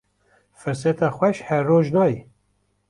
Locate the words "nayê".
1.95-2.19